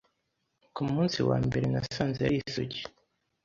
[0.73, 2.81] ku munsi wa mbere nasanze ari isugi.